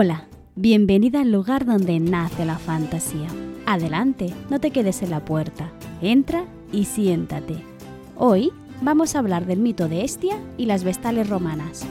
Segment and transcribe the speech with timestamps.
[0.00, 3.26] Hola, bienvenida al lugar donde nace la fantasía.
[3.66, 5.72] Adelante, no te quedes en la puerta.
[6.00, 7.56] Entra y siéntate.
[8.14, 11.84] Hoy vamos a hablar del mito de Estia y las vestales romanas.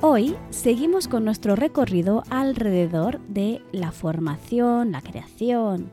[0.00, 5.92] Hoy seguimos con nuestro recorrido alrededor de la formación, la creación,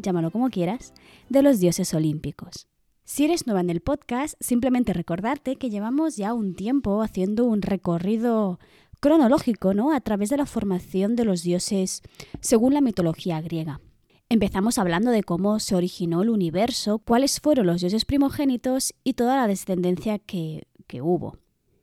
[0.00, 0.94] llámalo como quieras,
[1.28, 2.66] de los dioses olímpicos.
[3.04, 7.62] Si eres nueva en el podcast, simplemente recordarte que llevamos ya un tiempo haciendo un
[7.62, 8.58] recorrido
[8.98, 9.92] cronológico ¿no?
[9.94, 12.02] a través de la formación de los dioses
[12.40, 13.80] según la mitología griega.
[14.28, 19.36] Empezamos hablando de cómo se originó el universo, cuáles fueron los dioses primogénitos y toda
[19.36, 21.39] la descendencia que, que hubo.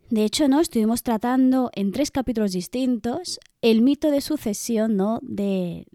[0.09, 0.61] De hecho, ¿no?
[0.61, 5.19] Estuvimos tratando en tres capítulos distintos el mito de sucesión ¿no?
[5.22, 5.86] de,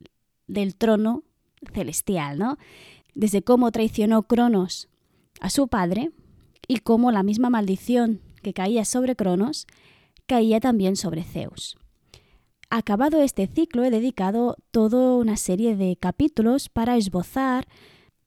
[0.47, 1.23] del trono
[1.73, 2.59] celestial, ¿no?
[3.15, 4.89] Desde cómo traicionó Cronos
[5.41, 6.11] a su padre
[6.69, 9.67] y cómo la misma maldición que caía sobre Cronos
[10.27, 11.79] caía también sobre Zeus.
[12.69, 17.67] Acabado este ciclo he dedicado toda una serie de capítulos para esbozar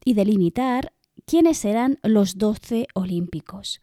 [0.03, 0.94] y delimitar
[1.25, 3.81] quiénes eran los doce olímpicos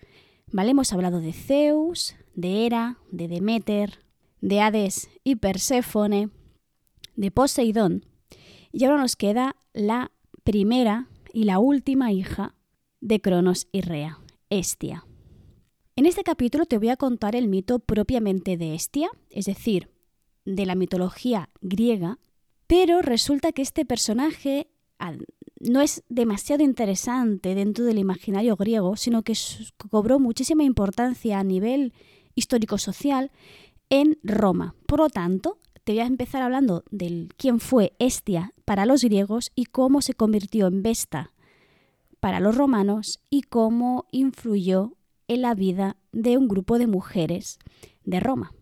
[0.53, 0.73] ¿Vale?
[0.73, 4.05] Hemos hablado de Zeus, de Hera, de Demeter,
[4.43, 6.29] de Hades y Perséfone,
[7.17, 8.05] de Poseidón.
[8.71, 10.13] Y ahora nos queda la
[10.45, 12.55] primera y la última hija
[13.01, 14.19] de Cronos y Rea,
[14.51, 15.07] Estia.
[15.97, 19.89] En este capítulo te voy a contar el mito propiamente de Estia, es decir,
[20.45, 22.19] de la mitología griega,
[22.67, 24.69] pero resulta que este personaje
[25.63, 29.35] no es demasiado interesante dentro del imaginario griego, sino que
[29.91, 31.93] cobró muchísima importancia a nivel
[32.35, 33.31] histórico-social
[33.89, 34.75] en Roma.
[34.87, 39.53] Por lo tanto, te voy a empezar hablando de quién fue Estia para los griegos
[39.55, 41.33] y cómo se convirtió en Vesta
[42.19, 44.97] para los romanos y cómo influyó
[45.29, 47.59] en la vida de un grupo de mujeres
[48.05, 48.53] de Roma.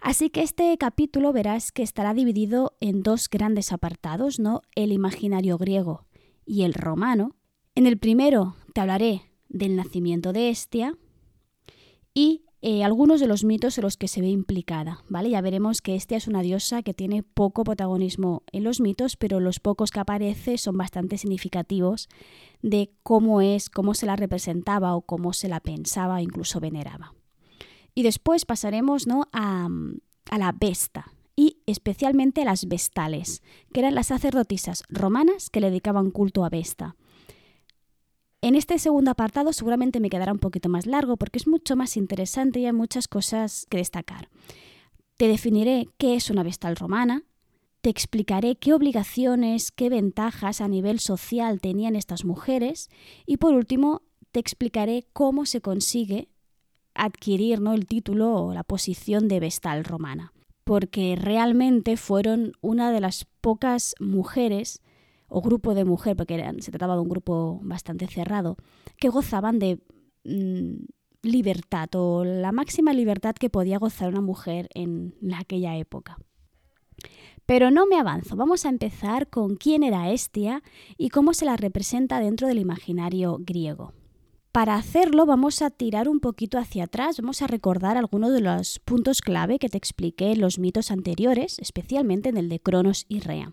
[0.00, 4.62] Así que este capítulo verás que estará dividido en dos grandes apartados, ¿no?
[4.74, 6.07] El imaginario griego
[6.48, 7.36] y el romano.
[7.74, 10.96] En el primero te hablaré del nacimiento de Estia
[12.14, 15.30] y eh, algunos de los mitos en los que se ve implicada, ¿vale?
[15.30, 19.38] Ya veremos que Estia es una diosa que tiene poco protagonismo en los mitos, pero
[19.38, 22.08] los pocos que aparece son bastante significativos
[22.60, 27.14] de cómo es, cómo se la representaba o cómo se la pensaba, incluso veneraba.
[27.94, 29.28] Y después pasaremos ¿no?
[29.32, 29.68] a,
[30.30, 35.68] a la Vesta y especialmente a las Vestales, que eran las sacerdotisas romanas que le
[35.68, 36.96] dedicaban culto a Vesta.
[38.42, 41.96] En este segundo apartado seguramente me quedará un poquito más largo porque es mucho más
[41.96, 44.30] interesante y hay muchas cosas que destacar.
[45.16, 47.22] Te definiré qué es una vestal romana,
[47.82, 52.90] te explicaré qué obligaciones, qué ventajas a nivel social tenían estas mujeres
[53.26, 56.30] y por último te explicaré cómo se consigue
[56.94, 57.74] adquirir ¿no?
[57.74, 60.32] el título o la posición de vestal romana,
[60.68, 64.82] porque realmente fueron una de las pocas mujeres
[65.26, 68.58] o grupo de mujeres, porque se trataba de un grupo bastante cerrado,
[68.98, 69.80] que gozaban de
[70.24, 70.84] mm,
[71.22, 76.18] libertad o la máxima libertad que podía gozar una mujer en aquella época.
[77.46, 80.62] Pero no me avanzo, vamos a empezar con quién era Estia
[80.98, 83.94] y cómo se la representa dentro del imaginario griego.
[84.52, 88.78] Para hacerlo vamos a tirar un poquito hacia atrás, vamos a recordar algunos de los
[88.78, 93.20] puntos clave que te expliqué en los mitos anteriores, especialmente en el de Cronos y
[93.20, 93.52] Rea.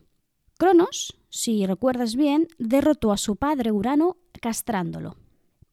[0.58, 5.18] Cronos, si recuerdas bien, derrotó a su padre Urano castrándolo.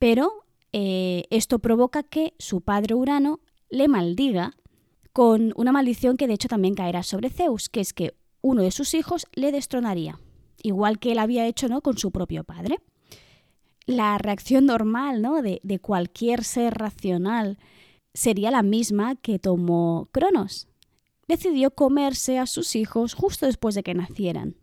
[0.01, 3.41] Pero eh, esto provoca que su padre Urano
[3.71, 4.57] le maldiga
[5.13, 8.73] con una maldición que de hecho también caerá sobre Zeus, que es que uno de
[8.73, 10.19] sus hijos le destronaría,
[10.63, 11.81] igual que él había hecho ¿no?
[11.81, 12.79] con su propio padre
[13.87, 15.43] la reacción normal ¿no?
[15.43, 17.59] de, de cualquier ser racional
[18.15, 20.69] sería la misma que tomó Cronos.
[21.29, 24.57] Decidió comerse a sus hijos justo después de que nacieran.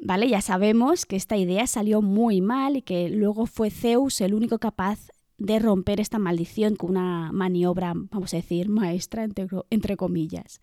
[0.00, 4.34] Vale, ya sabemos que esta idea salió muy mal y que luego fue Zeus el
[4.34, 5.08] único capaz
[5.38, 10.60] de romper esta maldición con una maniobra, vamos a decir, maestra, entre, comillas.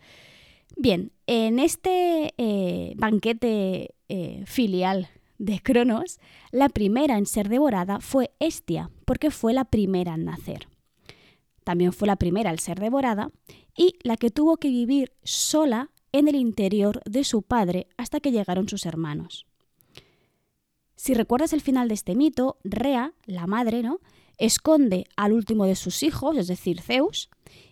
[0.75, 6.19] Bien, en este eh, banquete eh, filial de Cronos,
[6.51, 10.67] la primera en ser devorada fue Estia, porque fue la primera en nacer.
[11.63, 13.31] También fue la primera al ser devorada
[13.75, 18.31] y la que tuvo que vivir sola en el interior de su padre hasta que
[18.31, 19.45] llegaron sus hermanos.
[20.95, 23.99] Si recuerdas el final de este mito, Rea, la madre, ¿no?
[24.37, 27.29] esconde al último de sus hijos, es decir, Zeus,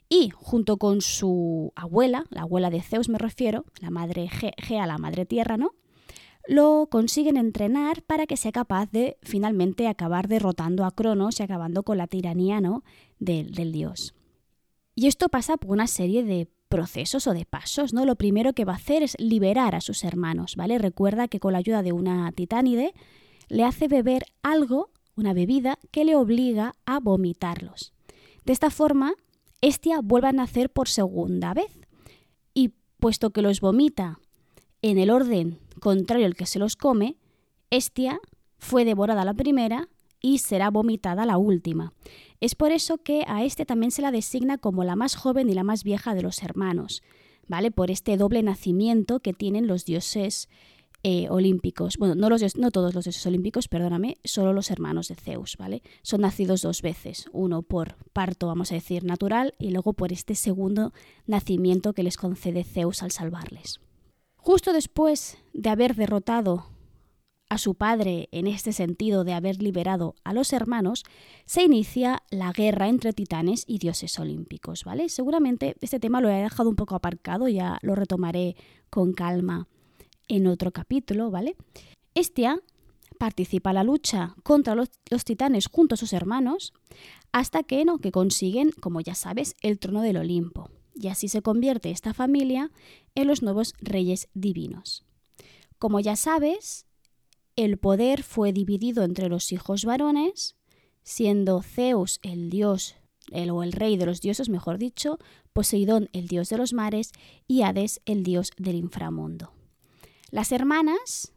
[0.09, 4.97] y junto con su abuela, la abuela de Zeus me refiero, la madre Gea, la
[4.97, 5.71] madre tierra, ¿no?
[6.47, 11.83] Lo consiguen entrenar para que sea capaz de finalmente acabar derrotando a Cronos y acabando
[11.83, 12.83] con la tiranía ¿no?
[13.19, 14.15] del, dios.
[14.95, 18.05] Y esto pasa por una serie de procesos o de pasos, ¿no?
[18.05, 20.77] Lo primero que va a hacer es liberar a sus hermanos, ¿vale?
[20.77, 22.93] Recuerda que con la ayuda de una titánide
[23.49, 27.93] le hace beber algo, una bebida, que le obliga a vomitarlos.
[28.45, 29.13] De esta forma,
[29.59, 31.71] Estia vuelve a nacer por segunda vez.
[32.53, 34.19] Y puesto que los vomita
[34.81, 37.17] en el orden contrario al que se los come,
[37.71, 38.21] Estia
[38.57, 39.89] fue devorada la primera
[40.21, 41.93] y será vomitada la última.
[42.39, 45.53] Es por eso que a este también se la designa como la más joven y
[45.53, 47.01] la más vieja de los hermanos,
[47.47, 47.71] ¿vale?
[47.71, 50.47] Por este doble nacimiento que tienen los dioses
[51.03, 51.97] eh, olímpicos.
[51.97, 55.81] Bueno, no, los, no todos los dioses olímpicos, perdóname, solo los hermanos de Zeus, ¿vale?
[56.03, 60.35] Son nacidos dos veces, uno por parto, vamos a decir, natural, y luego por este
[60.35, 60.93] segundo
[61.25, 63.79] nacimiento que les concede Zeus al salvarles.
[64.43, 66.65] Justo después de haber derrotado
[67.47, 71.03] a su padre en este sentido de haber liberado a los hermanos,
[71.45, 75.09] se inicia la guerra entre titanes y dioses olímpicos, ¿vale?
[75.09, 78.55] Seguramente este tema lo he dejado un poco aparcado, ya lo retomaré
[78.89, 79.67] con calma
[80.27, 81.55] en otro capítulo, ¿vale?
[82.15, 82.59] Estia
[83.19, 84.89] participa en la lucha contra los,
[85.23, 86.73] titanes junto a sus hermanos
[87.31, 87.99] hasta que, ¿no?
[87.99, 90.71] que consiguen, como ya sabes, el trono del Olimpo.
[91.01, 92.69] Y así se convierte esta familia
[93.15, 95.03] en los nuevos reyes divinos.
[95.79, 96.85] Como ya sabes,
[97.55, 100.55] el poder fue dividido entre los hijos varones,
[101.01, 102.95] siendo Zeus el dios
[103.31, 105.17] el, o el rey de los dioses, mejor dicho,
[105.53, 107.13] Poseidón el dios de los mares
[107.47, 109.53] y Hades el dios del inframundo.
[110.29, 111.33] Las hermanas,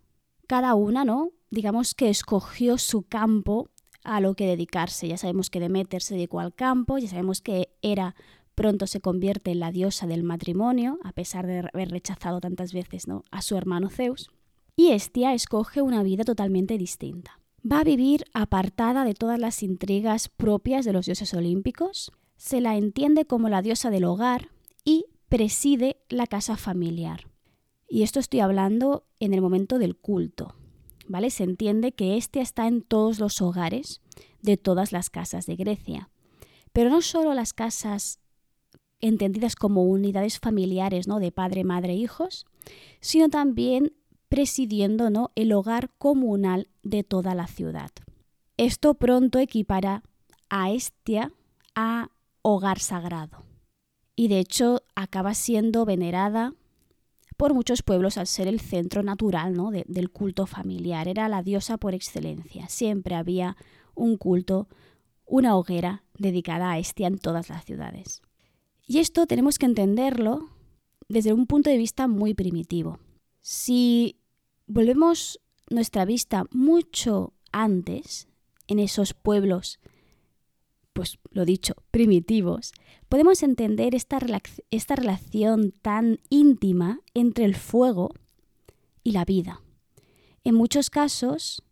[0.46, 1.30] cada una, ¿no?
[1.50, 3.70] Digamos que escogió su campo
[4.02, 5.08] a lo que dedicarse.
[5.08, 8.14] Ya sabemos que Demeter se dedicó al campo, ya sabemos que Hera
[8.54, 13.08] pronto se convierte en la diosa del matrimonio, a pesar de haber rechazado tantas veces
[13.08, 13.24] ¿no?
[13.30, 14.30] a su hermano Zeus
[14.76, 17.40] y Estia escoge una vida totalmente distinta.
[17.70, 22.76] Va a vivir apartada de todas las intrigas propias de los dioses olímpicos, se la
[22.76, 24.50] entiende como la diosa del hogar
[24.84, 27.28] y preside la casa familiar.
[27.88, 30.56] Y esto estoy hablando en el momento del culto.
[31.06, 31.30] ¿Vale?
[31.30, 34.00] Se entiende que Estia está en todos los hogares
[34.40, 36.10] de todas las casas de Grecia.
[36.72, 38.20] Pero no solo las casas
[39.00, 41.20] entendidas como unidades familiares, ¿no?
[41.20, 42.46] de padre, madre, hijos,
[43.00, 43.92] sino también
[44.28, 45.30] presidiendo ¿no?
[45.34, 47.90] el hogar comunal de toda la ciudad.
[48.56, 50.02] Esto pronto equipara
[50.48, 51.32] a Estia
[51.74, 52.10] a
[52.42, 53.42] hogar sagrado
[54.16, 56.54] y de hecho acaba siendo venerada
[57.36, 59.70] por muchos pueblos al ser el centro natural ¿no?
[59.70, 61.08] del culto familiar.
[61.08, 62.68] Era la diosa por excelencia.
[62.68, 63.56] Siempre había
[63.94, 64.68] un culto,
[65.26, 68.22] una hoguera dedicada a Estia en todas las ciudades.
[68.86, 70.50] Y esto tenemos que entenderlo
[71.08, 72.98] desde un punto de vista muy primitivo.
[73.40, 74.16] Si
[74.66, 75.40] volvemos
[75.70, 78.28] nuestra vista mucho antes,
[78.66, 79.78] en esos pueblos,
[80.92, 82.72] pues lo dicho, primitivos,
[83.08, 88.14] podemos entender esta, relación tan íntima entre el fuego
[89.02, 89.60] y la vida.
[90.44, 91.62] En muchos casos,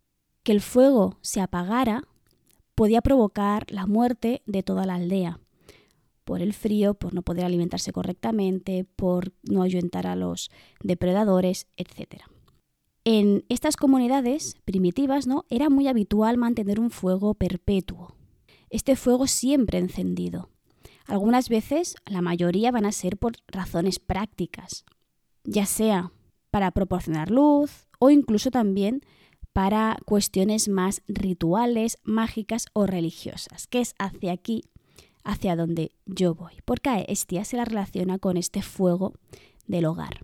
[0.43, 2.03] que el fuego se apagara
[2.75, 5.39] podía provocar la muerte de toda la aldea,
[6.25, 10.51] por el frío, por no poder alimentarse correctamente, por no ayuntar a los
[10.83, 12.23] depredadores, etc.
[13.05, 15.45] En estas comunidades primitivas ¿no?
[15.51, 18.15] era muy habitual mantener un fuego perpetuo.
[18.71, 20.51] Este fuego siempre encendido.
[21.07, 24.85] Algunas veces, la mayoría van a ser por razones prácticas,
[25.45, 26.13] ya sea
[26.51, 29.03] para proporcionar luz o incluso también
[29.53, 34.63] para cuestiones más rituales, mágicas o religiosas, que es hacia aquí,
[35.25, 39.15] hacia donde yo voy, porque a Estia se la relaciona con este fuego
[39.67, 40.21] del hogar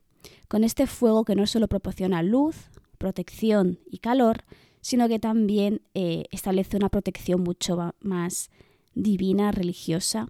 [0.48, 2.56] con este fuego que no solo proporciona luz,
[2.96, 4.44] protección y calor,
[4.80, 8.50] sino que también eh, establece una protección mucho más
[8.94, 10.28] divina, religiosa,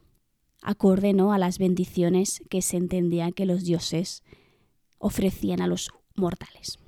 [0.63, 1.33] acorde ¿no?
[1.33, 4.25] a las bendiciones que se entendía que los dioses
[4.99, 6.79] ofrecían a los mortales.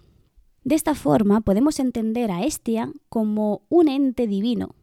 [0.65, 4.75] De esta forma podemos entender a Estia como un ente divino,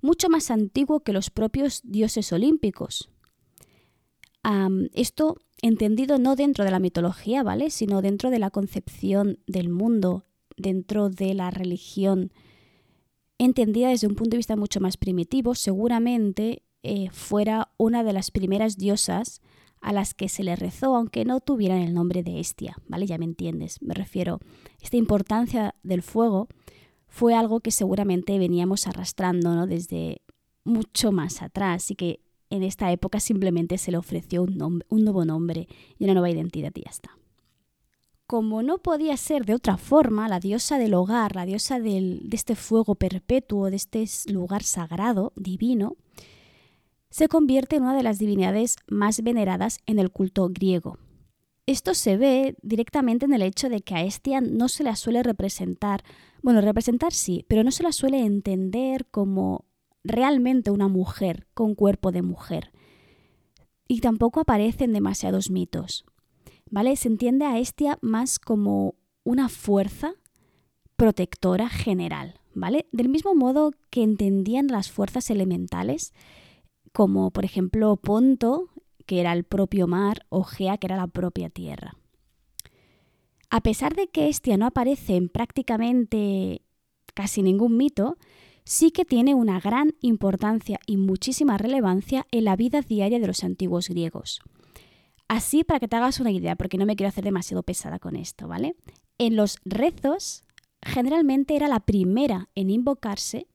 [0.00, 3.10] mucho más antiguo que los propios dioses olímpicos.
[4.94, 7.70] esto entendido no dentro de la mitología, ¿vale?
[7.70, 10.24] Sino dentro de la concepción del mundo,
[10.56, 12.32] dentro de la religión,
[13.38, 18.30] entendida desde un punto de vista mucho más primitivo, seguramente eh, fuera una de las
[18.30, 19.40] primeras diosas
[19.80, 23.06] a las que se le rezó, aunque no tuvieran el nombre de Estia, ¿vale?
[23.06, 24.40] Ya me entiendes, me refiero.
[24.80, 26.48] Esta importancia del fuego
[27.08, 29.66] fue algo que seguramente veníamos arrastrando ¿no?
[29.66, 30.22] desde
[30.64, 35.24] mucho más atrás y que en esta época simplemente se le ofreció un, un nuevo
[35.24, 37.18] nombre y una nueva identidad y ya está.
[38.26, 42.56] Como no podía ser de otra forma, la diosa del hogar, la diosa de este
[42.56, 45.96] fuego perpetuo, de este lugar sagrado, divino,
[47.10, 50.98] se convierte en una de las divinidades más veneradas en el culto griego.
[51.68, 55.22] Esto se ve directamente en el hecho de que a Estia no se la suele
[55.22, 56.02] representar,
[56.40, 59.66] bueno, representar sí, pero no se la suele entender como
[60.02, 62.72] realmente una mujer con cuerpo de mujer.
[63.86, 66.06] Y tampoco aparecen demasiados mitos.
[66.70, 66.96] ¿Vale?
[66.96, 70.14] Se entiende a Estia más como una fuerza
[70.96, 72.86] protectora general, ¿vale?
[72.92, 76.14] Del mismo modo que entendían las fuerzas elementales,
[76.94, 78.70] como por ejemplo Ponto,
[79.08, 81.96] que era el propio mar, o Gea, que era la propia tierra.
[83.48, 86.60] A pesar de que Estia no aparece en prácticamente
[87.14, 88.18] casi ningún mito,
[88.64, 93.44] sí que tiene una gran importancia y muchísima relevancia en la vida diaria de los
[93.44, 94.40] antiguos griegos.
[95.26, 98.14] Así para que te hagas una idea, porque no me quiero hacer demasiado pesada con
[98.14, 98.76] esto, ¿vale?
[99.16, 100.44] En los rezos
[100.82, 103.46] generalmente era la primera en invocarse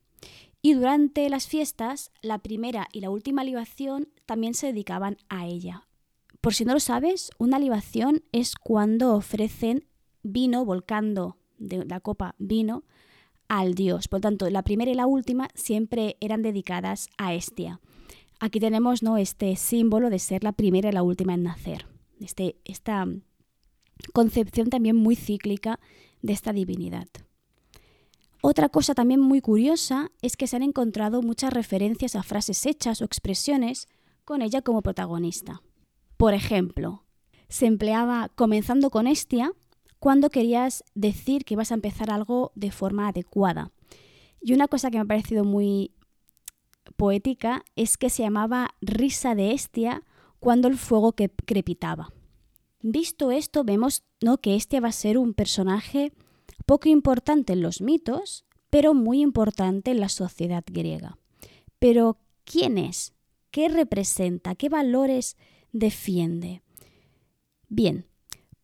[0.63, 5.87] y durante las fiestas la primera y la última libación también se dedicaban a ella.
[6.41, 9.85] Por si no lo sabes, una libación es cuando ofrecen
[10.23, 12.83] vino volcando de la copa vino
[13.47, 14.07] al dios.
[14.07, 17.79] Por lo tanto, la primera y la última siempre eran dedicadas a Estia.
[18.39, 19.17] Aquí tenemos ¿no?
[19.17, 21.85] este símbolo de ser la primera y la última en nacer.
[22.19, 23.07] Este, esta
[24.13, 25.79] concepción también muy cíclica
[26.21, 27.07] de esta divinidad.
[28.41, 33.01] Otra cosa también muy curiosa es que se han encontrado muchas referencias a frases hechas
[33.01, 33.87] o expresiones
[34.25, 35.61] con ella como protagonista.
[36.17, 37.03] Por ejemplo,
[37.49, 39.53] se empleaba comenzando con Estia
[39.99, 43.71] cuando querías decir que ibas a empezar algo de forma adecuada.
[44.41, 45.93] Y una cosa que me ha parecido muy
[46.97, 50.03] poética es que se llamaba risa de Estia
[50.39, 52.11] cuando el fuego crepitaba.
[52.81, 54.39] Visto esto, vemos ¿no?
[54.39, 56.11] que Estia va a ser un personaje
[56.65, 61.17] poco importante en los mitos, pero muy importante en la sociedad griega.
[61.79, 63.13] Pero, ¿quién es?
[63.53, 64.55] ¿Qué representa?
[64.55, 65.37] ¿Qué valores
[65.73, 66.63] defiende?
[67.69, 68.07] Bien,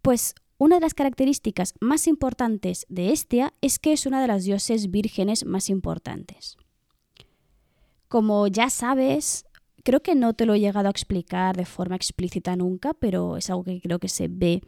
[0.02, 4.46] pues una de las características más importantes de Estia es que es una de las
[4.46, 6.58] dioses vírgenes más importantes.
[8.08, 9.46] Como ya sabes,
[9.84, 13.52] creo que no te lo he llegado a explicar de forma explícita nunca, pero es
[13.52, 14.64] algo que creo que se ve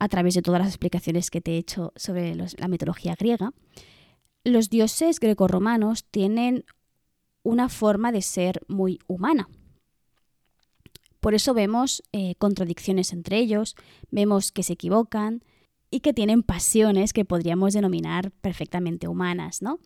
[0.00, 3.52] a través de todas las explicaciones que te he hecho sobre la mitología griega.
[4.42, 6.64] Los dioses grecorromanos tienen
[7.42, 9.48] una forma de ser muy humana.
[11.20, 13.74] Por eso vemos eh, contradicciones entre ellos,
[14.10, 15.42] vemos que se equivocan
[15.90, 19.78] y que tienen pasiones que podríamos denominar perfectamente humanas, ¿no?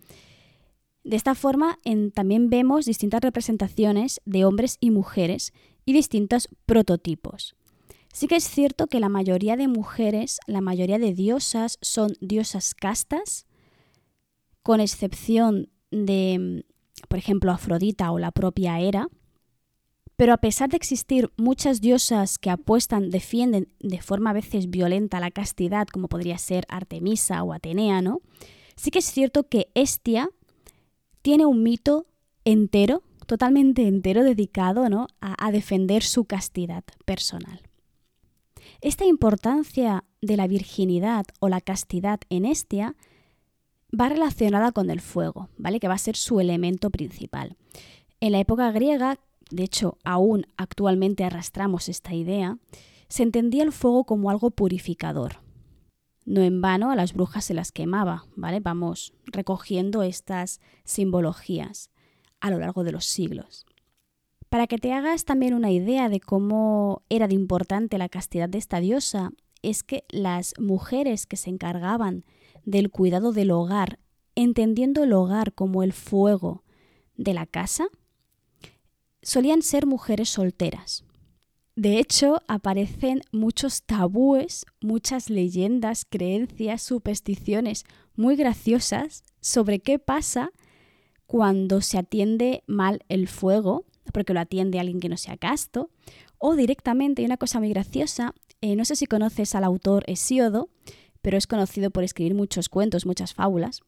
[1.05, 1.79] De esta forma
[2.15, 5.53] también vemos distintas representaciones de hombres y mujeres
[5.85, 7.57] y distintos prototipos.
[8.13, 12.75] Sí que es cierto que la mayoría de mujeres, la mayoría de diosas son diosas
[12.75, 13.47] castas,
[14.63, 16.65] con excepción de,
[17.09, 19.09] por ejemplo, Afrodita o la propia Hera,
[20.17, 25.21] pero a pesar de existir muchas diosas que apuestan, defienden de forma a veces violenta
[25.21, 28.21] la castidad, como podría ser Artemisa o Atenea, ¿no?
[28.77, 30.31] Sí que es cierto que Estia
[31.23, 32.07] tiene un mito
[32.45, 35.09] entero, totalmente entero, dedicado ¿no?
[35.21, 37.61] a, a defender su castidad personal.
[38.81, 42.97] Esta importancia de la virginidad o la castidad en Estia
[43.99, 45.81] va relacionada con el fuego, ¿vale?
[45.81, 47.57] Que va a ser su elemento principal.
[48.21, 49.19] En la época griega
[49.53, 52.59] de hecho aún actualmente arrastramos esta idea,
[53.09, 55.37] se entendía el fuego como algo purificador.
[56.25, 58.61] No en vano a las brujas se las quemaba, ¿vale?
[58.61, 61.91] Vamos recogiendo estas simbologías
[62.41, 63.67] a lo largo de los siglos.
[64.49, 68.59] Para que te hagas también una idea de cómo era de importante la castidad de
[68.59, 69.33] esta diosa,
[69.63, 72.25] es que las mujeres que se encargaban
[72.65, 73.99] del cuidado del hogar,
[74.35, 76.63] entendiendo el hogar como el fuego
[77.17, 77.89] de la casa,
[79.23, 81.05] solían ser mujeres solteras.
[81.75, 90.51] De hecho, aparecen muchos tabúes, muchas leyendas, creencias, supersticiones muy graciosas sobre qué pasa
[91.27, 95.89] cuando se atiende mal el fuego, porque lo atiende alguien que no sea casto,
[96.37, 100.69] o directamente, hay una cosa muy graciosa, eh, no sé si conoces al autor Hesíodo,
[101.23, 103.81] pero es conocido por escribir muchos cuentos, muchas fábulas.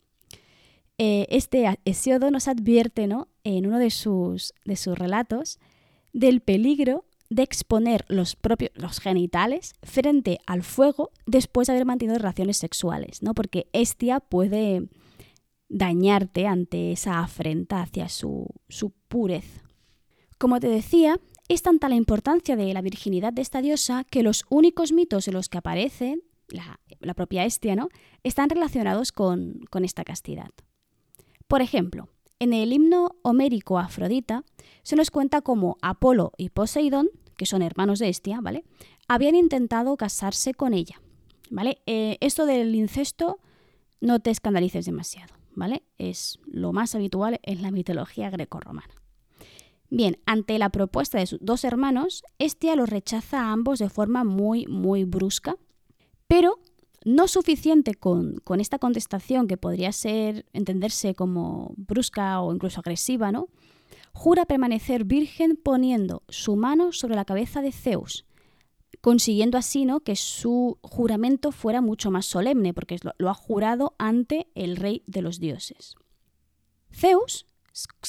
[0.96, 3.28] Eh, este Hesiodo nos advierte ¿no?
[3.42, 5.58] en uno de sus, de sus relatos
[6.12, 12.16] del peligro de exponer los propios los genitales frente al fuego después de haber mantenido
[12.16, 13.34] relaciones sexuales, ¿no?
[13.34, 14.88] Porque Estia puede
[15.68, 19.62] dañarte ante esa afrenta hacia su, su purez.
[20.38, 24.44] Como te decía, es tanta la importancia de la virginidad de esta diosa que los
[24.48, 26.20] únicos mitos en los que aparece
[26.54, 27.88] la, propia Estia, ¿no?
[28.22, 30.50] están relacionados con, con esta castidad.
[31.48, 32.08] Por ejemplo,
[32.38, 34.44] en el himno homérico Afrodita
[34.82, 38.64] se nos cuenta cómo Apolo y Poseidón, que son hermanos de Estia, ¿vale?
[39.08, 41.00] Habían intentado casarse con ella,
[41.50, 41.82] ¿vale?
[41.86, 43.38] Eh, esto del incesto
[44.00, 45.82] no te escandalices demasiado, ¿vale?
[45.98, 48.94] Es lo más habitual en la mitología grecorromana.
[49.90, 54.24] Bien, ante la propuesta de sus dos hermanos, Estia los rechaza a ambos de forma
[54.24, 55.56] muy, muy brusca,
[56.34, 56.58] pero
[57.04, 63.46] no suficiente con, esta contestación que podría ser entenderse como brusca o incluso agresiva, ¿no?
[64.12, 68.26] Jura permanecer virgen poniendo su mano sobre la cabeza de Zeus,
[69.00, 70.00] consiguiendo así ¿no?
[70.00, 75.22] que su juramento fuera mucho más solemne, porque lo, ha jurado ante el rey de
[75.22, 75.94] los dioses.
[76.92, 77.46] Zeus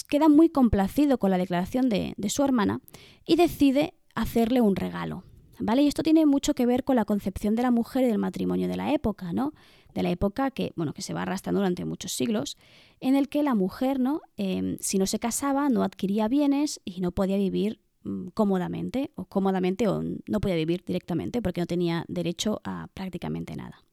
[0.09, 2.81] queda muy complacido con la declaración de, de su hermana
[3.23, 5.23] y decide hacerle un regalo.
[5.59, 5.83] ¿Vale?
[5.83, 8.67] Y esto tiene mucho que ver con la concepción de la mujer y del matrimonio
[8.67, 9.53] de la época, ¿no?
[9.93, 12.57] De la época que, bueno, que se va arrastrando durante muchos siglos,
[12.99, 14.21] en el que la mujer, ¿no?
[14.35, 19.25] Em, si no se casaba, no adquiría bienes y no podía vivir mm, cómodamente, o
[19.25, 23.85] cómodamente, o no podía vivir directamente, porque no tenía derecho a prácticamente nada.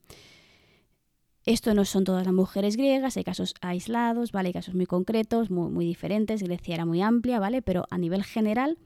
[1.45, 4.49] Esto no son todas las mujeres griegas, hay casos aislados, ¿vale?
[4.49, 6.43] Hay casos muy concretos, muy, muy diferentes.
[6.43, 7.63] Grecia era muy amplia, ¿vale?
[7.63, 8.79] Pero a nivel general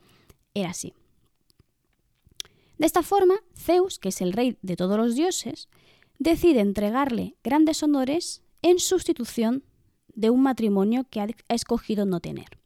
[0.54, 0.94] era así.
[2.78, 5.68] De esta forma, Zeus, que es el rey de todos los dioses,
[6.18, 9.64] decide entregarle grandes honores en sustitución
[10.14, 12.58] de un matrimonio que ha escogido no tener.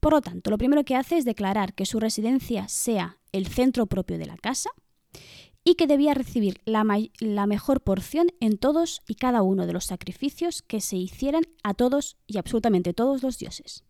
[0.00, 3.86] Por lo tanto, lo primero que hace es declarar que su residencia sea el centro
[3.86, 4.70] propio de la casa
[5.62, 6.86] y que debía recibir la,
[7.18, 11.74] la, mejor porción en todos y cada uno de los sacrificios que se hicieran a
[11.74, 13.84] todos y absolutamente todos los dioses.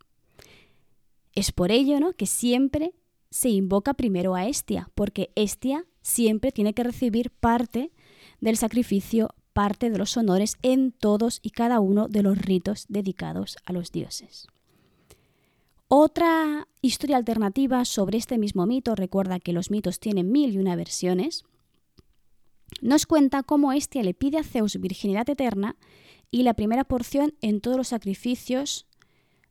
[1.33, 2.13] Es por ello ¿no?
[2.13, 2.93] que siempre
[3.31, 7.91] se invoca primero a Estia, porque Estia siempre tiene que recibir parte
[8.41, 13.57] del sacrificio, parte de los honores en todos y cada uno de los ritos dedicados
[13.65, 14.47] a los dioses.
[15.87, 20.75] Otra historia alternativa sobre este mismo mito, recuerda que los mitos tienen mil y una
[20.75, 21.45] versiones,
[22.81, 25.75] nos cuenta cómo Estia le pide a Zeus virginidad eterna
[26.31, 28.87] y la primera porción en todos los sacrificios,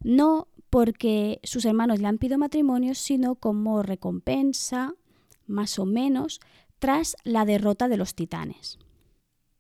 [0.03, 4.94] no porque sus hermanos le han pedido matrimonio, sino como recompensa,
[5.46, 6.40] más o menos,
[6.78, 8.78] tras la derrota de los titanes.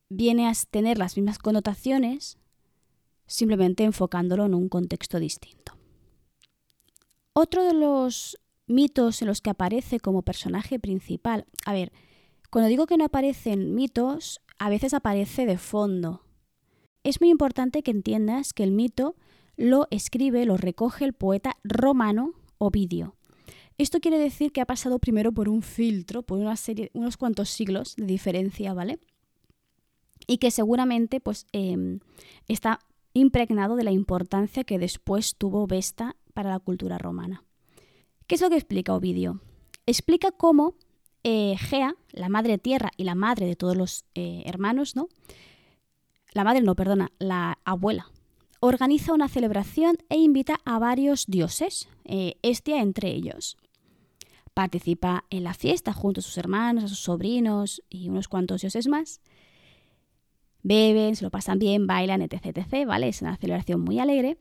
[0.08, 2.38] Viene a tener las mismas connotaciones,
[3.26, 5.76] simplemente enfocándolo en un contexto distinto.
[7.32, 11.92] Otro de los mitos en los que aparece como personaje principal, a ver,
[12.50, 16.24] cuando digo que no aparecen mitos, a veces aparece de fondo.
[17.02, 19.16] Es muy importante que entiendas que el mito
[19.60, 23.14] lo escribe, lo recoge el poeta romano Ovidio.
[23.76, 27.50] Esto quiere decir que ha pasado primero por un filtro, por una serie, unos cuantos
[27.50, 28.98] siglos de diferencia, ¿vale?
[30.26, 32.00] Y que seguramente pues, em,
[32.48, 32.78] está
[33.12, 37.44] impregnado de la importancia que después tuvo Vesta para la cultura romana.
[38.26, 39.42] ¿Qué es lo que explica Ovidio?
[39.84, 40.74] Explica cómo
[41.22, 45.08] eh, Gea, la madre tierra y la madre de todos los eh, hermanos, ¿no?
[46.32, 48.10] La madre no, perdona, la abuela
[48.60, 53.56] organiza una celebración e invita a varios dioses, eh, Estia entre ellos.
[54.52, 58.86] Participa en la fiesta junto a sus hermanos, a sus sobrinos y unos cuantos dioses
[58.86, 59.20] más.
[60.62, 63.08] Beben, se lo pasan bien, bailan, etc, ¿vale?
[63.08, 64.36] Es una celebración muy alegre.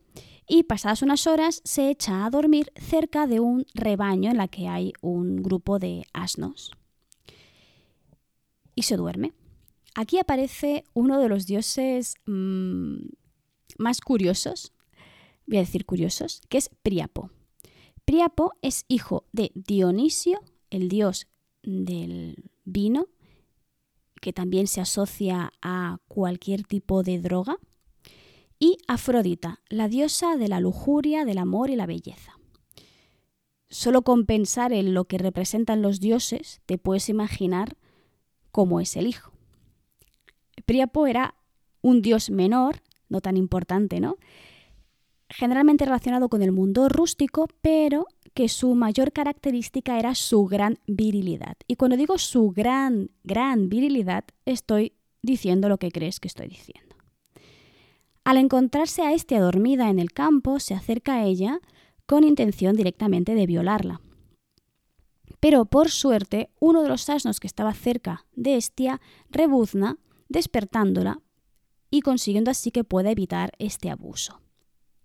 [0.47, 4.67] Y pasadas unas horas se echa a dormir cerca de un rebaño en la que
[4.67, 6.71] hay un grupo de asnos.
[8.75, 9.31] Y se duerme.
[9.95, 12.97] Aquí aparece uno de los dioses mmm,
[13.79, 14.73] más curiosos,
[15.47, 17.31] voy a decir curiosos, que es Priapo.
[18.05, 21.27] Priapo es hijo de Dionisio, el dios
[21.63, 23.07] del vino,
[24.21, 27.57] que también se asocia a cualquier tipo de droga,
[28.59, 32.37] y Afrodita, la diosa de la lujuria, del amor y la belleza.
[33.69, 37.77] Solo con pensar en lo que representan los dioses, te puedes imaginar
[38.51, 39.31] cómo es el hijo.
[40.65, 41.35] Priapo era
[41.81, 44.17] un dios menor no tan importante, ¿no?
[45.29, 51.57] Generalmente relacionado con el mundo rústico, pero que su mayor característica era su gran virilidad.
[51.67, 56.95] Y cuando digo su gran, gran virilidad, estoy diciendo lo que crees que estoy diciendo.
[58.23, 61.59] Al encontrarse a este dormida en el campo, se acerca a ella
[62.05, 64.01] con intención directamente de violarla.
[65.39, 71.21] Pero por suerte, uno de los asnos que estaba cerca de Estia rebuzna, despertándola
[71.89, 74.41] y consiguiendo así que pueda evitar este abuso.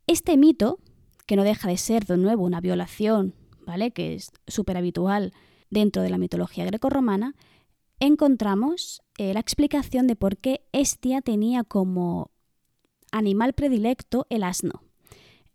[0.07, 0.79] Este mito,
[1.27, 3.90] que no deja de ser de nuevo una violación ¿vale?
[3.90, 5.33] Que es súper habitual
[5.70, 7.35] dentro de la mitología grecorromana,
[8.01, 12.31] encontramos eh, la explicación de por qué Estia tenía como
[13.12, 14.83] animal predilecto el asno.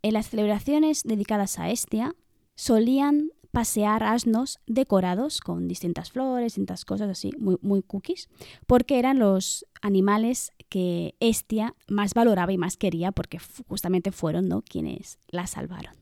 [0.01, 2.15] En las celebraciones dedicadas a Estia
[2.55, 8.29] solían pasear asnos decorados con distintas flores, distintas cosas así, muy, muy cookies,
[8.67, 14.61] porque eran los animales que Estia más valoraba y más quería, porque justamente fueron ¿no?
[14.61, 15.93] quienes la salvaron.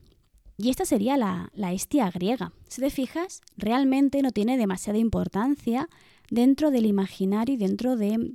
[0.56, 2.52] Y esta sería la, la Estia griega.
[2.68, 5.88] Si te fijas, realmente no tiene demasiada importancia
[6.30, 8.34] dentro del imaginario y dentro de,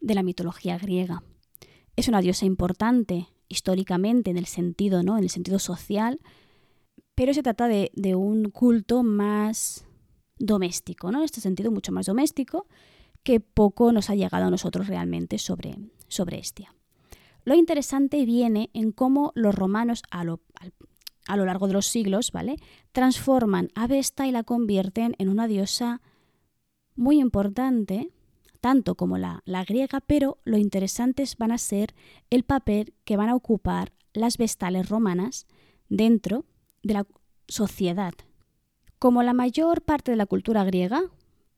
[0.00, 1.22] de la mitología griega.
[1.96, 5.16] Es una diosa importante históricamente en el sentido, ¿no?
[5.18, 6.20] En el sentido social,
[7.14, 9.84] pero se trata de, un culto más
[10.38, 11.18] doméstico, ¿no?
[11.18, 12.66] En este sentido, mucho más doméstico,
[13.22, 15.76] que poco nos ha llegado a nosotros realmente sobre,
[16.08, 16.74] sobre Estia.
[17.44, 20.40] Lo interesante viene en cómo los romanos a lo,
[21.26, 22.56] a lo largo de los siglos, ¿vale?
[22.92, 26.00] Transforman a Vesta y la convierten en una diosa
[26.94, 28.10] muy importante,
[28.60, 31.94] tanto como la, la griega, pero lo interesantes van a ser
[32.30, 35.46] el papel que van a ocupar las vestales romanas
[35.88, 36.44] dentro
[36.82, 37.06] de la
[37.48, 38.12] sociedad.
[38.98, 41.02] Como la mayor parte de la cultura griega,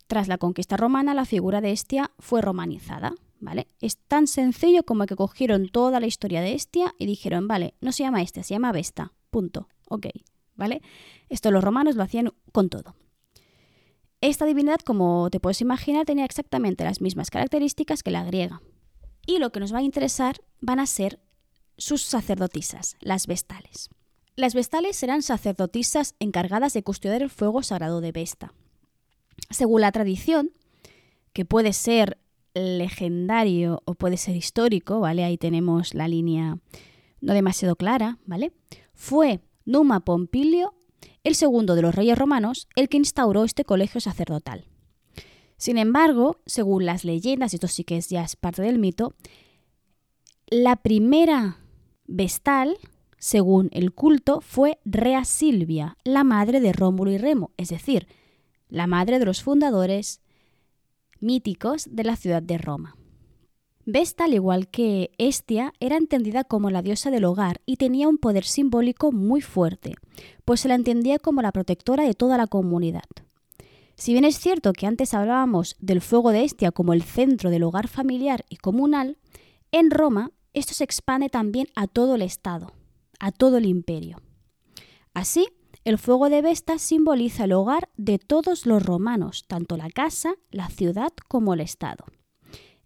[0.07, 3.15] tras la conquista romana la figura de Estia fue romanizada.
[3.41, 3.69] ¿Vale?
[3.81, 7.93] Es tan sencillo como que cogieron toda la historia de Estia y dijeron, vale, no
[7.93, 9.13] se llama Estia, se llama Vesta.
[9.31, 9.69] Punto.
[9.89, 10.07] Ok.
[10.57, 10.81] ¿Vale?
[11.29, 12.95] Esto los romanos lo hacían con todo.
[14.23, 18.63] Esta divinidad, como te puedes imaginar, tenía exactamente las mismas características que la griega.
[19.27, 21.21] Y lo que nos va a interesar van a ser
[21.77, 23.91] sus sacerdotisas, las vestales.
[24.37, 28.55] Las vestales serán sacerdotisas encargadas de custodiar el fuego sagrado de Vesta.
[29.51, 30.51] Según la tradición,
[31.33, 32.19] que puede ser
[32.55, 35.25] legendario o puede ser histórico, ¿vale?
[35.25, 36.59] Ahí tenemos la línea
[37.21, 38.53] no demasiado clara, ¿vale?
[38.95, 40.75] Fue Numa Pompilio,
[41.25, 44.67] el segundo de los reyes romanos, el que instauró este colegio sacerdotal.
[45.57, 49.15] Sin embargo, según las leyendas, y esto sí que es, ya es parte del mito,
[50.49, 51.59] la primera
[52.07, 52.77] vestal
[53.25, 58.07] según el culto, fue Rea Silvia, la madre de Rómulo y Remo, es decir,
[58.69, 60.21] la madre de los fundadores
[61.21, 62.97] míticos de la ciudad de Roma.
[63.87, 68.17] Vesta, al igual que Estia, era entendida como la diosa del hogar y tenía un
[68.17, 69.95] poder simbólico muy fuerte,
[70.45, 73.05] pues se la entendía como la protectora de toda la comunidad.
[73.97, 77.63] Si bien es cierto que antes hablábamos del fuego de Estia como el centro del
[77.63, 79.19] hogar familiar y comunal,
[79.71, 82.73] en Roma esto se expande también a todo el Estado,
[83.19, 84.23] a todo el imperio.
[85.13, 85.47] Así,
[85.85, 90.69] el fuego de Vesta simboliza el hogar de todos los romanos, tanto la casa, la
[90.69, 92.07] ciudad como el Estado.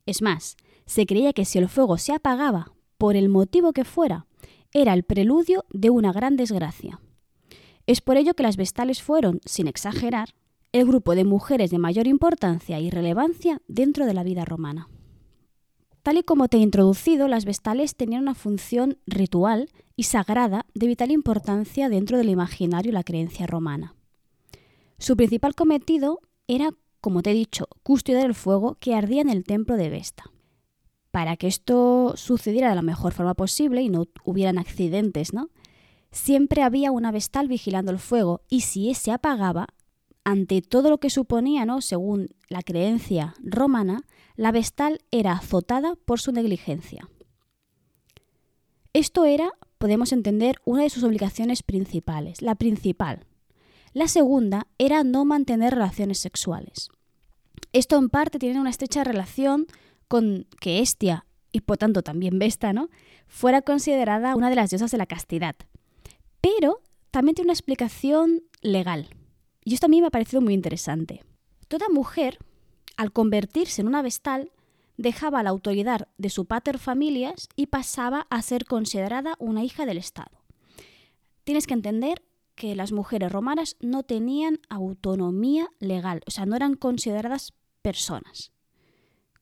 [0.05, 4.27] Es más, se creía que si el fuego se apagaba, por el motivo que fuera,
[4.73, 7.01] era el preludio de una gran desgracia.
[7.87, 10.35] Es por ello que las vestales fueron, sin exagerar,
[10.73, 14.89] el grupo de mujeres de mayor importancia y relevancia dentro de la vida romana.
[16.03, 20.87] Tal y como te he introducido, las vestales tenían una función ritual y sagrada de
[20.87, 23.97] vital importancia dentro del imaginario y la creencia romana.
[24.97, 29.43] Su principal cometido era, como te he dicho, custodiar el fuego que ardía en el
[29.43, 30.31] templo de Vesta.
[31.11, 35.51] Para que esto sucediera de la mejor forma posible y no hubieran accidentes, ¿no?
[36.13, 39.67] Siempre había una vestal vigilando el fuego y si ese apagaba,
[40.23, 41.81] ante todo lo que suponía, ¿no?
[41.81, 44.05] según la creencia romana,
[44.37, 47.09] la vestal era azotada por su negligencia.
[48.93, 53.25] Esto era, podemos entender, una de sus obligaciones principales, la principal.
[53.93, 56.91] La segunda era no mantener relaciones sexuales.
[57.73, 59.67] Esto en parte tiene una estrecha relación
[60.09, 62.89] con que Estia, y por tanto también Vesta, ¿no?
[63.27, 65.57] fuera considerada una de las diosas de la castidad.
[66.41, 69.09] Pero también tiene una explicación legal.
[69.65, 71.23] Y esto a mí me ha parecido muy interesante.
[71.69, 72.39] Toda mujer
[72.97, 74.51] al convertirse en una vestal,
[74.99, 79.97] dejaba la autoridad de su pater familias y pasaba a ser considerada una hija del
[79.97, 80.43] Estado.
[81.45, 82.23] Tienes que entender
[82.55, 88.53] que las mujeres romanas no tenían autonomía legal, o sea, no eran consideradas personas,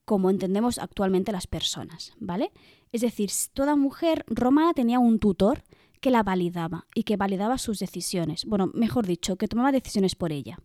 [0.05, 2.51] como entendemos actualmente las personas, ¿vale?
[2.91, 5.63] Es decir, toda mujer romana tenía un tutor
[5.99, 10.31] que la validaba y que validaba sus decisiones, bueno, mejor dicho, que tomaba decisiones por
[10.31, 10.59] ella.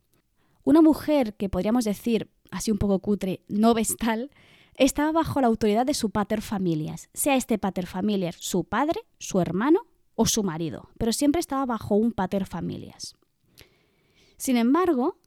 [0.63, 4.31] Una mujer que podríamos decir así un poco cutre, no vestal,
[4.77, 9.41] estaba bajo la autoridad de su pater familias, sea este pater familias su padre, su
[9.41, 9.81] hermano
[10.15, 13.15] o su marido, pero siempre estaba bajo un pater familias.
[14.37, 15.19] Sin embargo,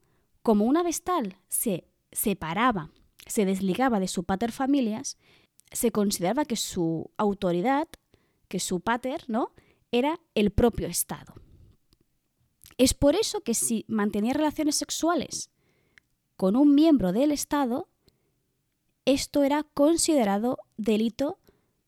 [0.41, 2.91] como una vestal se separaba,
[3.25, 5.17] se desligaba de su pater familias,
[5.71, 7.87] se consideraba que su autoridad,
[8.47, 9.51] que su pater, ¿no?
[9.97, 11.35] era el propio Estado.
[12.77, 15.51] Es por eso que si mantenía relaciones sexuales
[16.35, 17.87] con un miembro del Estado,
[19.05, 21.39] esto era considerado delito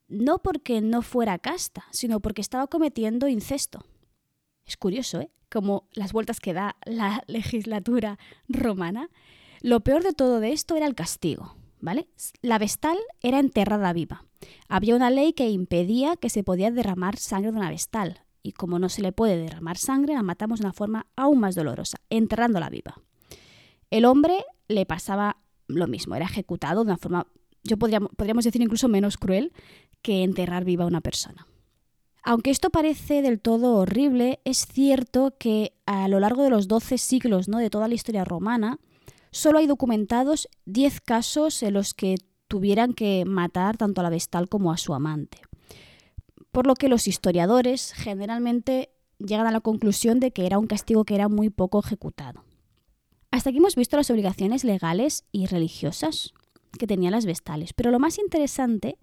[0.08, 3.84] no porque no fuera casta, sino porque estaba cometiendo incesto.
[4.66, 5.32] Es curioso, ¿eh?
[5.50, 9.10] Como las vueltas que da la legislatura romana.
[9.62, 12.10] Lo peor de todo de esto era el castigo, ¿vale?
[12.42, 14.24] La vestal era enterrada viva.
[14.68, 18.78] Había una ley que impedía que se podía derramar sangre de una vestal, y como
[18.78, 22.70] no se le puede derramar sangre, la matamos de una forma aún más dolorosa, enterrándola
[22.70, 23.02] viva.
[23.90, 27.28] El hombre le pasaba lo mismo, era ejecutado de una forma,
[27.64, 29.54] yo podríamos, podríamos decir incluso menos cruel
[30.02, 31.48] que enterrar viva a una persona.
[32.24, 36.98] Aunque esto parece del todo horrible, es cierto que a lo largo de los 12
[36.98, 37.60] siglos ¿no?
[37.60, 38.80] de toda la historia romana,
[39.32, 42.16] solo hay documentados 10 casos en los que
[42.50, 45.40] tuvieran que matar tanto a la vestal como a su amante.
[46.52, 51.06] Por lo que los historiadores generalmente llegan a la conclusión de que era un castigo
[51.06, 52.44] que era muy poco ejecutado.
[53.32, 56.34] Hasta aquí hemos visto las obligaciones legales y religiosas
[56.78, 58.98] que tenían las vestales, pero lo más interesante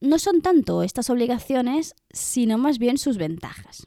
[0.00, 3.86] no son tanto estas obligaciones, sino más bien sus ventajas.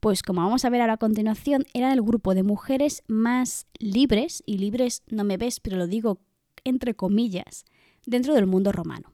[0.00, 4.42] Pues como vamos a ver ahora a continuación, eran el grupo de mujeres más libres,
[4.46, 6.20] y libres no me ves, pero lo digo
[6.64, 7.64] entre comillas,
[8.06, 9.12] dentro del mundo romano.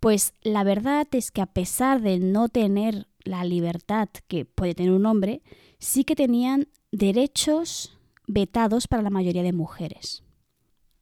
[0.00, 4.92] Pues la verdad es que a pesar de no tener la libertad que puede tener
[4.92, 5.42] un hombre,
[5.78, 7.93] sí que tenían derechos
[8.26, 10.22] vetados para la mayoría de mujeres.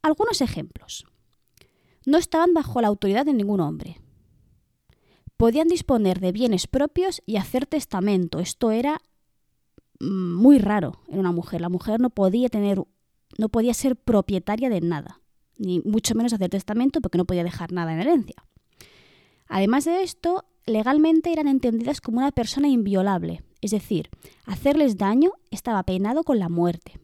[0.01, 1.05] Algunos ejemplos.
[2.05, 4.01] No estaban bajo la autoridad de ningún hombre.
[5.37, 8.39] Podían disponer de bienes propios y hacer testamento.
[8.39, 9.01] Esto era
[9.99, 11.61] mm, muy raro en una mujer.
[11.61, 12.83] La mujer no podía tener,
[13.37, 15.21] no podía ser propietaria de nada,
[15.57, 18.45] ni mucho menos hacer testamento porque no podía dejar nada en herencia.
[19.47, 24.09] Además de esto, legalmente eran entendidas como una persona inviolable, es decir,
[24.45, 26.99] hacerles daño estaba peinado con la muerte.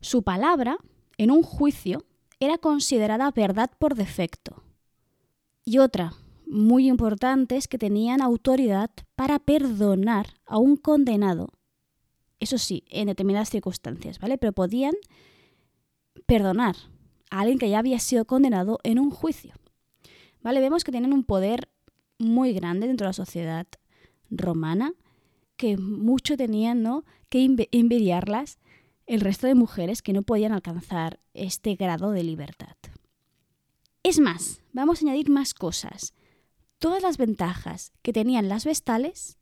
[0.00, 0.78] Su palabra,
[1.18, 2.04] en un juicio,
[2.38, 4.62] era considerada verdad por defecto.
[5.64, 6.14] Y otra,
[6.46, 11.48] muy importante, es que tenían autoridad para perdonar a un condenado.
[12.40, 14.38] Eso sí, en determinadas circunstancias, ¿vale?
[14.38, 14.94] Pero podían
[16.26, 16.76] perdonar
[17.30, 19.54] a alguien que ya había sido condenado en un juicio.
[20.42, 20.60] ¿Vale?
[20.60, 21.68] Vemos que tienen un poder
[22.18, 23.66] muy grande dentro de la sociedad
[24.30, 24.94] romana,
[25.56, 27.04] que mucho tenían ¿no?
[27.28, 28.58] que envidiarlas
[29.10, 32.76] el resto de mujeres que no podían alcanzar este grado de libertad.
[34.04, 36.14] Es más, vamos a añadir más cosas.
[36.78, 39.36] Todas las ventajas que tenían las vestales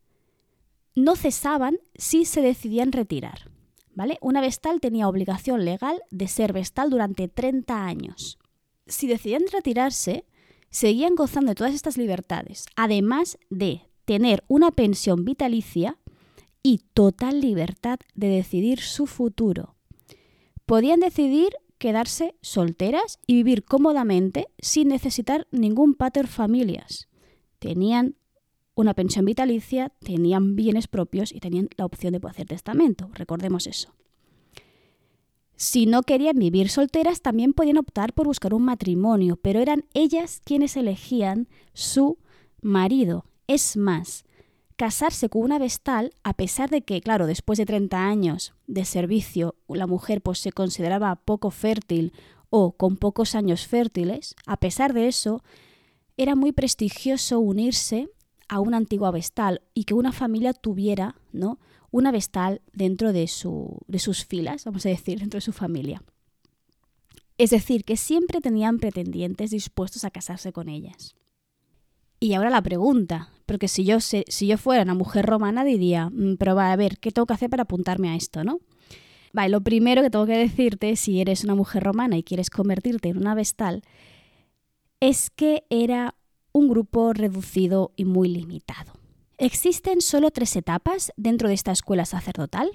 [0.95, 3.51] no cesaban si se decidían retirar.
[3.95, 4.17] ¿Vale?
[4.23, 8.39] Una vestal tenía obligación legal de ser vestal durante 30 años.
[8.87, 10.25] Si decidían retirarse,
[10.71, 15.99] seguían gozando de todas estas libertades, además de tener una pensión vitalicia
[16.69, 19.75] y total libertad de decidir su futuro.
[20.67, 27.09] Podían decidir quedarse solteras y vivir cómodamente sin necesitar ningún pater familias.
[27.59, 28.17] Tenían
[28.75, 33.09] una pensión vitalicia, tenían bienes propios y tenían la opción de hacer testamento.
[33.15, 33.95] Recordemos eso.
[35.57, 40.43] Si no querían vivir solteras, también podían optar por buscar un matrimonio, pero eran ellas
[40.45, 42.19] quienes elegían su
[42.61, 43.25] marido.
[43.47, 44.27] Es más,
[44.79, 49.57] casarse con una vestal, a pesar de que, claro, después de 30 años de servicio
[49.67, 52.13] la mujer pues, se consideraba poco fértil
[52.49, 55.43] o con pocos años fértiles, a pesar de eso,
[56.17, 58.09] era muy prestigioso unirse
[58.49, 61.59] a una antigua vestal y que una familia tuviera ¿no?
[61.91, 66.05] una vestal dentro de, su, de sus filas, vamos a decir, dentro de su familia.
[67.37, 71.17] Es decir, que siempre tenían pretendientes dispuestos a casarse con ellas.
[72.21, 76.37] Y ahora la pregunta, porque si yo, si yo fuera una mujer romana diría, mm,
[76.37, 78.61] pero va a ver, ¿qué tengo que hacer para apuntarme a esto, no?
[79.33, 83.09] Vale, lo primero que tengo que decirte, si eres una mujer romana y quieres convertirte
[83.09, 83.83] en una vestal,
[85.01, 86.15] es que era
[86.53, 88.93] un grupo reducido y muy limitado.
[89.39, 92.71] Existen solo tres etapas dentro de esta escuela sacerdotal,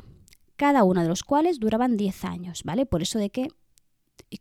[0.55, 2.87] cada una de los cuales duraban 10 años, ¿vale?
[2.87, 3.47] Por eso de que,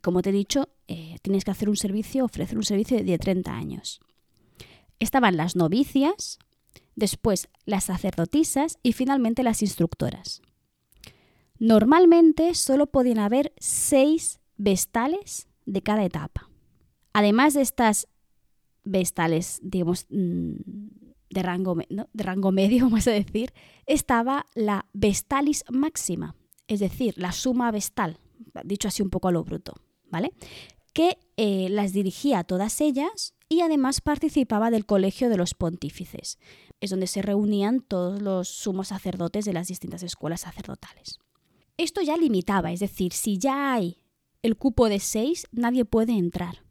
[0.01, 3.53] como te he dicho, eh, tienes que hacer un servicio, ofrecer un servicio de 30
[3.53, 3.99] años
[5.03, 6.39] estaban las novicias,
[6.95, 10.41] después las sacerdotisas y finalmente las instructoras.
[11.59, 16.49] Normalmente solo podían haber seis vestales de cada etapa.
[17.13, 18.07] Además de estas
[18.83, 20.55] vestales, digamos, mm,
[21.29, 23.53] de rango, de rango medio, vamos a decir,
[23.85, 26.35] estaba la vestalis máxima,
[26.67, 28.19] es decir, la suma vestal,
[28.63, 29.73] dicho así un poco a lo bruto,
[30.09, 30.33] ¿vale?
[30.93, 36.39] Que eh, las dirigía a todas ellas y además participaba del Colegio de los Pontífices.
[36.81, 41.19] Es donde se reunían todos los sumos sacerdotes de las distintas escuelas sacerdotales.
[41.77, 43.99] Esto ya limitaba, es decir, si ya hay
[44.41, 46.63] el cupo de seis, nadie puede entrar.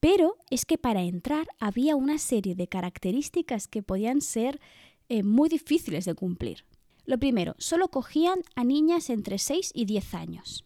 [0.00, 4.60] Pero es que para entrar había una serie de características que podían ser
[5.08, 6.64] eh, muy difíciles de cumplir.
[7.04, 10.64] Lo primero, solo cogían a niñas entre 6 y 10 años.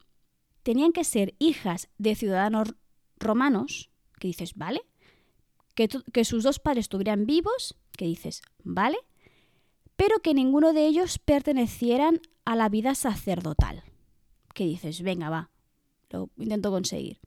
[0.62, 2.74] Tenían que ser hijas de ciudadanos
[3.18, 4.82] romanos, que dices, ¿vale?
[5.88, 8.98] Que, sus dos padres estuvieran vivos, que dices, ¿vale?
[9.96, 13.82] Pero que ninguno de ellos pertenecieran a la vida sacerdotal,
[14.54, 15.50] que dices, venga, va,
[16.10, 17.20] lo intento conseguir.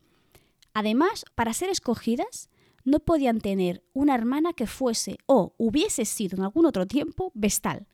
[0.74, 2.50] Además, para ser escogidas,
[2.84, 7.88] no podían tener una hermana que fuese o hubiese sido en algún otro tiempo vestal.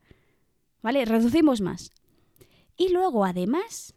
[0.81, 1.05] ¿Vale?
[1.05, 1.91] Reducimos más.
[2.77, 3.93] Y luego, además,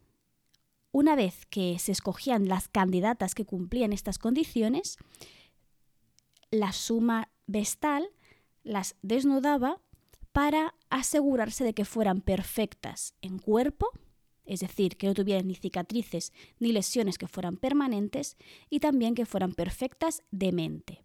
[0.91, 4.99] una vez que se escogían las candidatas que cumplían estas condiciones,
[6.53, 8.11] la suma vestal
[8.63, 9.81] las desnudaba
[10.31, 13.91] para asegurarse de que fueran perfectas en cuerpo,
[14.45, 18.37] es decir, que no tuvieran ni cicatrices ni lesiones que fueran permanentes,
[18.71, 21.05] y también que fueran perfectas de mente.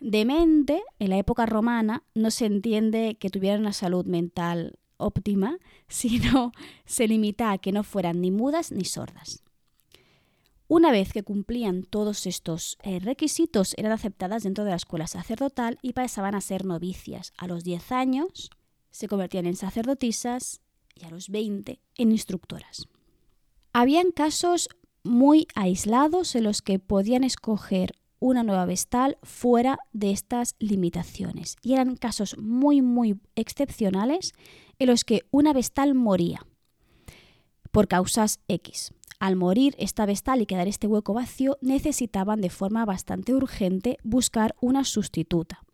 [0.00, 5.58] De mente, en la época romana, no se entiende que tuvieran una salud mental óptima,
[5.88, 6.52] sino
[6.84, 9.42] se limita a que no fueran ni mudas ni sordas.
[10.76, 15.78] Una vez que cumplían todos estos eh, requisitos, eran aceptadas dentro de la escuela sacerdotal
[15.82, 17.32] y pasaban a ser novicias.
[17.36, 18.50] A los 10 años
[18.90, 20.62] se convertían en sacerdotisas
[20.96, 22.88] y a los 20 en instructoras.
[23.72, 24.68] Habían casos
[25.04, 31.54] muy aislados en los que podían escoger una nueva vestal fuera de estas limitaciones.
[31.62, 34.32] Y eran casos muy, muy excepcionales
[34.80, 36.44] en los que una vestal moría
[37.70, 38.92] por causas X.
[39.18, 44.54] Al morir esta vestal y quedar este hueco vacío, necesitaban de forma bastante urgente buscar
[44.60, 45.64] una sustituta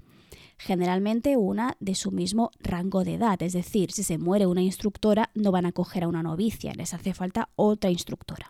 [0.61, 3.43] generalmente una de su mismo rango de edad.
[3.43, 6.93] Es decir, si se muere una instructora, no van a coger a una novicia, les
[6.93, 8.47] hace falta otra instructora.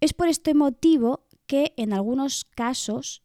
[0.00, 3.22] Es por este motivo que en algunos casos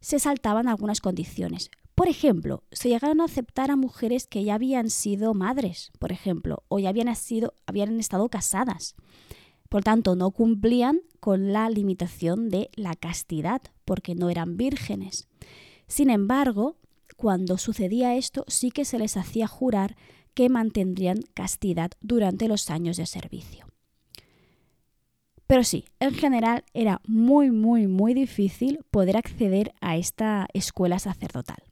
[0.00, 1.70] se saltaban algunas condiciones.
[1.94, 6.62] Por ejemplo, se llegaron a aceptar a mujeres que ya habían sido madres, por ejemplo,
[6.68, 8.96] o ya habían, sido, habían estado casadas.
[9.76, 15.28] Por tanto, no cumplían con la limitación de la castidad, porque no eran vírgenes.
[15.86, 16.78] Sin embargo,
[17.18, 19.94] cuando sucedía esto sí que se les hacía jurar
[20.32, 23.66] que mantendrían castidad durante los años de servicio.
[25.46, 31.62] Pero sí, en general era muy, muy, muy difícil poder acceder a esta escuela sacerdotal.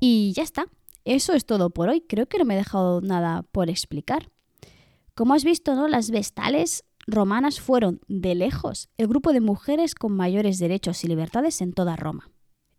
[0.00, 0.66] Y ya está,
[1.04, 2.00] eso es todo por hoy.
[2.00, 4.28] Creo que no me he dejado nada por explicar.
[5.14, 5.86] Como has visto, ¿no?
[5.86, 11.60] las vestales romanas fueron, de lejos, el grupo de mujeres con mayores derechos y libertades
[11.60, 12.30] en toda Roma.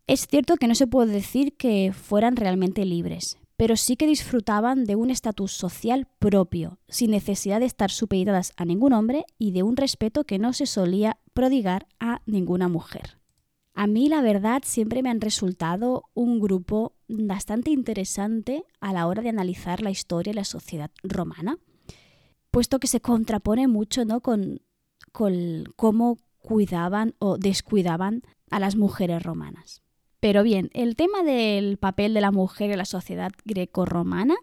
[0.06, 4.84] Es cierto que no se puede decir que fueran realmente libres, pero sí que disfrutaban
[4.84, 9.62] de un estatus social propio, sin necesidad de estar supeditadas a ningún hombre y de
[9.62, 13.18] un respeto que no se solía prodigar a ninguna mujer.
[13.74, 19.22] A mí, la verdad, siempre me han resultado un grupo bastante interesante a la hora
[19.22, 21.58] de analizar la historia y la sociedad romana,
[22.50, 24.20] puesto que se contrapone mucho ¿no?
[24.20, 24.60] con,
[25.12, 29.82] con cómo cuidaban o descuidaban a las mujeres romanas.
[30.20, 34.36] Pero bien, el tema del papel de la mujer en la sociedad greco-romana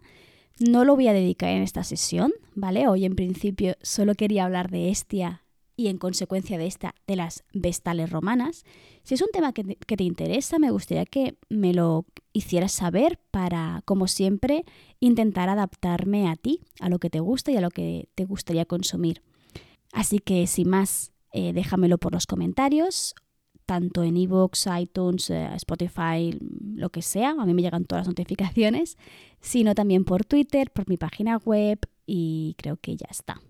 [0.58, 2.88] no lo voy a dedicar en esta sesión, ¿vale?
[2.88, 5.44] Hoy en principio solo quería hablar de Estia
[5.76, 8.64] y en consecuencia de esta de las vestales romanas.
[9.04, 12.04] Si es un tema que te, interesa, me gustaría que me lo
[12.38, 14.64] hicieras saber para, como siempre,
[15.00, 18.64] intentar adaptarme a ti, a lo que te gusta y a lo que te gustaría
[18.64, 19.22] consumir.
[19.92, 23.14] Así que sin más, eh, déjamelo por los comentarios
[23.68, 26.34] tanto en iVoox, iTunes, eh, Spotify,
[26.74, 28.96] lo que sea, a mí me llegan todas las notificaciones,
[29.42, 33.42] sino también por Twitter, por mi página web y creo que ya está.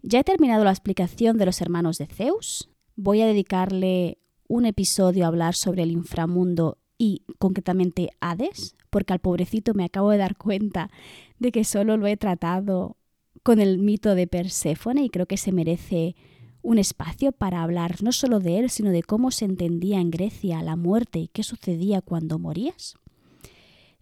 [0.00, 2.70] Ya he terminado la explicación de los hermanos de Zeus.
[2.96, 4.16] Voy a dedicarle
[4.48, 10.10] un episodio a hablar sobre el inframundo y concretamente Hades, porque al pobrecito me acabo
[10.10, 10.90] de dar cuenta
[11.38, 12.96] de que solo lo he tratado
[13.42, 16.16] con el mito de Perséfone y creo que se merece
[16.62, 20.62] un espacio para hablar no solo de él, sino de cómo se entendía en Grecia
[20.62, 22.96] la muerte y qué sucedía cuando morías.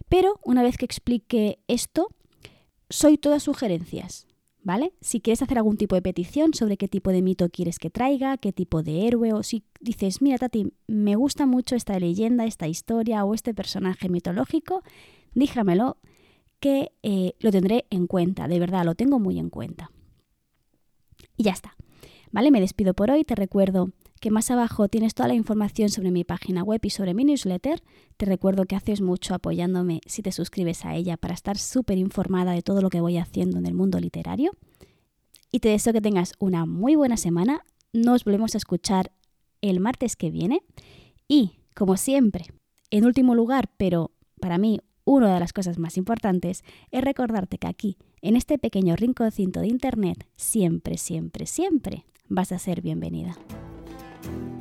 [0.09, 2.09] Pero una vez que explique esto,
[2.89, 4.27] soy todas sugerencias,
[4.65, 4.93] ¿vale?
[5.01, 8.37] Si quieres hacer algún tipo de petición sobre qué tipo de mito quieres que traiga,
[8.39, 12.67] qué tipo de héroe, o si dices, mira Tati, me gusta mucho esta leyenda, esta
[12.67, 14.83] historia o este personaje mitológico,
[15.35, 15.99] díjamelo
[16.59, 19.91] que eh, lo tendré en cuenta, de verdad, lo tengo muy en cuenta.
[21.37, 21.77] Y ya está.
[22.33, 22.51] ¿Vale?
[22.51, 23.25] Me despido por hoy.
[23.25, 23.91] Te recuerdo
[24.25, 27.83] que más abajo tienes toda la información sobre mi página web y sobre mi newsletter.
[28.17, 32.53] Te recuerdo que haces mucho apoyándome si te suscribes a ella para estar súper informada
[32.53, 34.53] de todo lo que voy haciendo en el mundo literario.
[35.53, 37.67] y te deseo que tengas una muy buena semana.
[37.93, 39.13] Nos volvemos a escuchar
[39.61, 40.63] el martes que viene
[41.29, 42.47] y, como siempre,
[42.91, 44.11] en último lugar, pero
[44.41, 48.97] para mí una de las cosas más importantes es recordarte que aquí, en este pequeño
[48.97, 53.37] rinconcito de Internet, siempre, siempre, siempre vas a ser bienvenida.
[54.25, 54.54] thank you